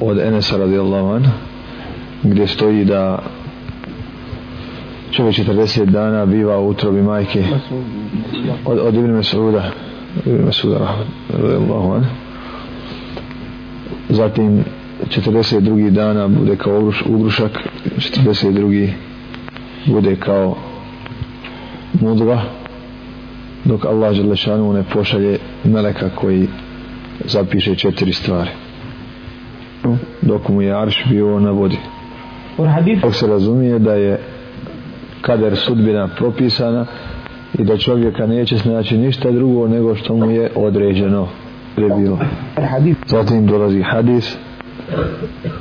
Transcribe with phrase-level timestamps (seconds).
[0.00, 1.24] od Enesa radijallahu an
[2.22, 3.18] gdje stoji da
[5.10, 7.44] čovjek 40 dana biva u utrobi majke
[8.64, 9.70] od, od Ibn Mesuda
[10.26, 10.96] Ibn Mesuda
[11.32, 12.04] radijallahu an
[14.08, 14.64] zatim
[15.08, 15.90] 42.
[15.90, 17.50] dana bude kao ugrušak
[17.96, 18.92] 42.
[19.86, 20.56] bude kao
[22.00, 22.42] mudva
[23.64, 26.48] dok Allah Želešanu ne pošalje meleka koji
[27.24, 28.50] zapiše četiri stvari
[30.26, 31.78] dok mu je arš bio na vodi.
[33.02, 34.18] Dok se razumije da je
[35.20, 36.86] kader sudbina propisana
[37.58, 41.28] i da čovjeka neće snaći ništa drugo nego što mu je određeno
[41.76, 42.18] je bilo
[43.06, 44.36] zatim dolazi hadis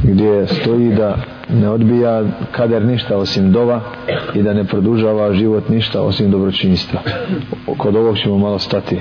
[0.04, 1.18] gdje stoji da
[1.50, 3.82] ne odbija kader ništa osim dova
[4.34, 7.00] i da ne produžava život ništa osim dobročinjstva
[7.78, 9.00] kod ovog ćemo malo stati.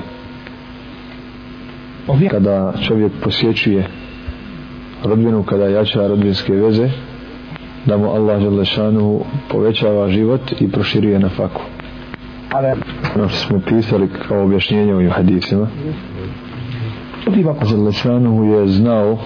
[2.31, 3.87] Kada čovjek posjećuje
[5.05, 6.89] rodbinu kada jača rodbinske veze
[7.87, 11.63] da mu Allah Želešanu povećava život i proširuje na faku.
[13.17, 15.67] Ono što smo pisali kao objašnjenje ovim hadisima
[17.67, 19.19] Želešanu je znao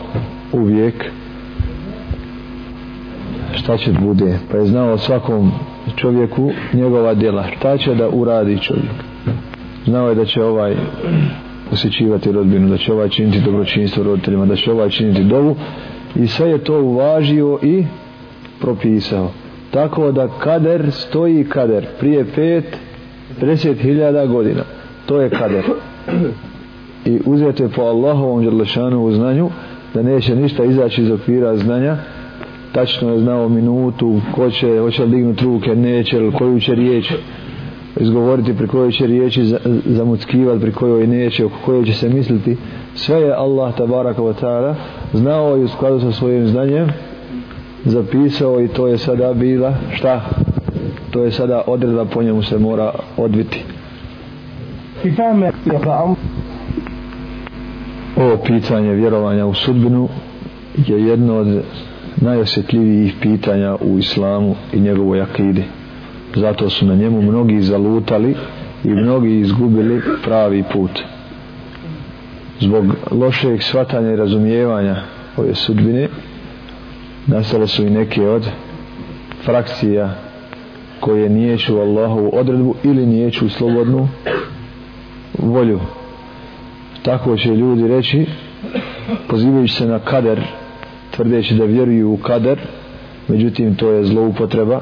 [0.52, 1.04] uvijek
[3.54, 5.52] šta će bude pa je znao svakom
[5.96, 8.92] čovjeku njegova djela šta će da uradi čovjek.
[9.84, 10.76] Znao je da će ovaj
[11.76, 15.56] posjećivati rodbinu da će ovaj činiti dobročinstvo roditeljima da će ovaj činiti dovu.
[16.14, 17.84] I sve je to uvažio i
[18.60, 19.30] propisao.
[19.70, 21.86] Tako da kader stoji kader.
[22.00, 22.64] Prije pet
[23.40, 24.62] 50.000 godina.
[25.06, 25.64] To je kader.
[27.04, 29.50] I uzete po Allahovom Đerlešanu u znanju
[29.94, 31.96] da neće ništa izaći iz okvira znanja.
[32.72, 37.12] Tačno je znao minutu ko će, hoće li dignuti ruke neće koju će riječ
[38.00, 39.44] izgovoriti pri kojoj će riječi
[39.86, 42.56] zamuckivati pri kojoj neće oko kojoj će se misliti.
[42.94, 44.74] Sve je Allah tabaraka wa ta'ala
[45.12, 46.88] znao i u skladu sa svojim znanjem
[47.84, 50.24] zapisao i to je sada bila šta?
[51.10, 53.64] To je sada odredba po njemu se mora odviti.
[58.16, 60.08] Ovo pitanje vjerovanja u sudbinu
[60.86, 61.62] je jedno od
[62.16, 65.64] najosjetljivijih pitanja u islamu i njegovoj akidi
[66.36, 68.34] zato su na njemu mnogi zalutali
[68.84, 70.90] i mnogi izgubili pravi put.
[72.60, 74.96] Zbog lošeg shvatanja i razumijevanja
[75.36, 76.08] ove sudbine
[77.26, 78.48] nastale su i neke od
[79.44, 80.14] frakcija
[81.00, 84.08] koje nijeću Allahovu odredbu ili nijeću slobodnu
[85.38, 85.80] volju.
[87.02, 88.26] Tako će ljudi reći
[89.28, 90.40] pozivajući se na kader
[91.10, 92.58] tvrdeći da vjeruju u kader
[93.28, 94.80] međutim to je zloupotreba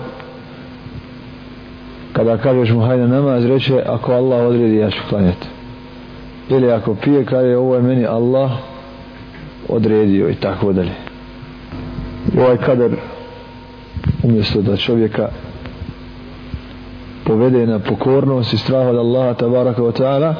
[2.15, 5.49] kada kažeš mu hajde namaz reče ako Allah odredi ja ću klanjati.
[6.49, 8.51] Ili ako pije kaže ovo je meni Allah
[9.69, 10.95] odredio i tako dalje.
[12.39, 12.97] Ovaj kader
[14.23, 15.29] umjesto da čovjeka
[17.25, 20.35] povede na pokornost i strah od Allaha tabaraka wa ta'ala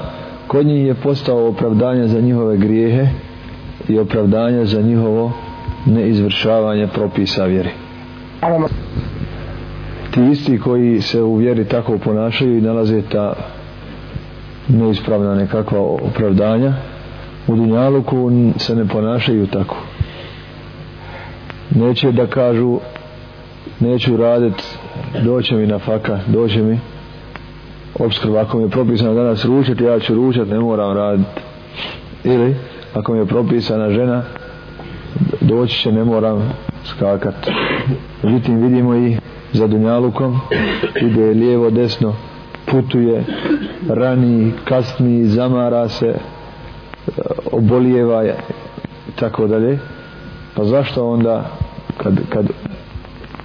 [0.47, 3.09] kod njih je postao opravdanje za njihove grijehe
[3.89, 5.33] i opravdanje za njihovo
[5.87, 7.71] neizvršavanje propisa vjeri
[10.15, 13.35] ti isti koji se u vjeri tako ponašaju i nalaze ta
[14.69, 16.73] neispravna nekakva opravdanja
[17.47, 19.77] u Dunjaluku se ne ponašaju tako.
[21.71, 22.79] Neće da kažu
[23.81, 24.79] neću radit
[25.25, 26.79] doće mi na faka doće mi.
[27.99, 31.27] Obskrba ako mi je propisano danas ručat ja ću ručat ne moram radit.
[32.25, 32.57] Ili
[32.95, 34.23] ako mi je propisana žena
[35.41, 36.53] doći će ne moram
[36.85, 37.51] skakat.
[38.23, 39.17] Međutim vidimo i
[39.55, 40.41] za Dunjalukom
[41.01, 42.15] ide lijevo desno
[42.71, 43.25] putuje
[43.89, 46.17] rani kasni zamara se e,
[47.53, 48.31] obolijeva i
[49.17, 49.79] tako dalje.
[50.55, 51.51] Pa zašto onda
[51.97, 52.47] kad, kad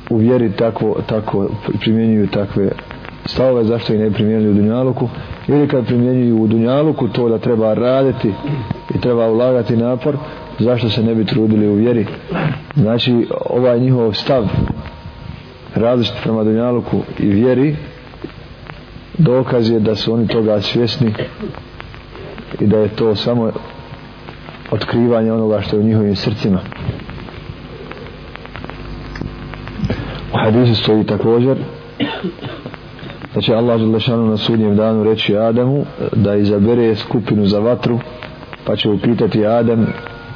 [0.09, 1.50] u vjeri tako, tako
[1.80, 2.72] primjenjuju takve
[3.26, 5.09] stavove zašto i ne primjenjuju u Dunjaluku?
[5.47, 8.34] Ili kad primjenjuju u Dunjaluku to da treba raditi
[8.96, 10.18] i treba ulagati napor
[10.59, 12.06] zašto se ne bi trudili u vjeri?
[12.76, 14.44] Znači ovaj njihov stav
[15.75, 17.75] različit prema Dunjaluku i vjeri
[19.17, 21.13] dokaz je da su oni toga svjesni
[22.59, 23.51] i da je to samo
[24.71, 26.59] otkrivanje onoga što je u njihovim srcima.
[30.33, 31.57] U hadisu stoji također
[33.35, 35.85] da će Allah Želešanu na sudnjem danu reći Adamu
[36.16, 37.99] da izabere skupinu za vatru
[38.66, 39.87] pa će upitati Adam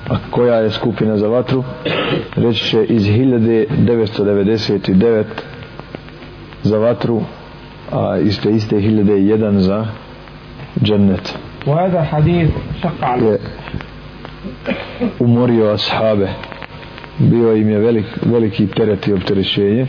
[0.09, 1.65] a koja je skupina za vatru
[2.37, 5.25] reći će iz 1999
[6.63, 7.21] za vatru
[7.93, 9.87] a iste iste 1001 za
[10.83, 11.35] džennet
[11.67, 12.51] وهذا حديث
[12.83, 13.39] شق عليه
[15.21, 16.29] umorio ashabe
[17.19, 19.87] bio im je velik, veliki teret i opterećenje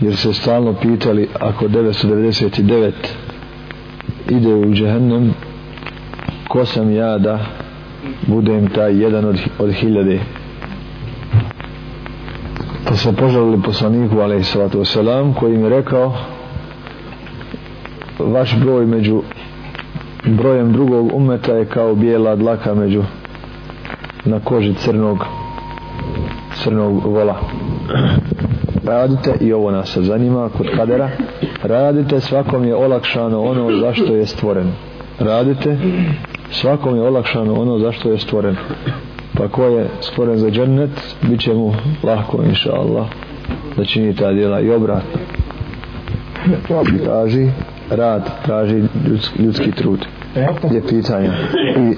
[0.00, 2.92] jer se stalno pitali ako 999
[4.30, 5.34] ide u džehennem
[6.48, 7.38] ko sam ja da
[8.27, 10.19] budem taj jedan od, od hiljade.
[12.87, 16.13] Pa se požalili poslaniku alaihissalatu wasalam koji mi je rekao
[18.19, 19.21] vaš broj među
[20.25, 23.03] brojem drugog umeta je kao bijela dlaka među
[24.25, 25.25] na koži crnog
[26.63, 27.39] crnog vola.
[28.83, 31.09] Radite i ovo nas se zanima kod kadera.
[31.63, 34.71] Radite svakom je olakšano ono zašto je stvoren.
[35.19, 35.77] Radite
[36.51, 38.55] svakom je olakšano ono zašto je stvoren.
[39.37, 41.73] Pa ko je stvoren za džennet bit će mu
[42.03, 43.05] lahko inša Allah
[43.77, 45.19] da čini ta djela i obratno.
[47.03, 47.49] Traži
[47.89, 50.05] rad traži ljudski, ljudski trud.
[50.71, 51.33] Je pitanja?
[51.77, 51.95] I